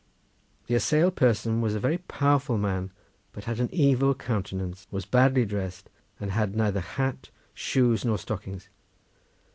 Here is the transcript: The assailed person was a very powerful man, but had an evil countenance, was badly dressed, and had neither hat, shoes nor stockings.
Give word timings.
The 0.65 0.73
assailed 0.73 1.15
person 1.15 1.61
was 1.61 1.75
a 1.75 1.79
very 1.79 1.99
powerful 1.99 2.57
man, 2.57 2.89
but 3.33 3.43
had 3.43 3.59
an 3.59 3.69
evil 3.71 4.15
countenance, 4.15 4.87
was 4.89 5.05
badly 5.05 5.45
dressed, 5.45 5.91
and 6.19 6.31
had 6.31 6.55
neither 6.55 6.79
hat, 6.81 7.29
shoes 7.53 8.03
nor 8.03 8.17
stockings. 8.17 8.67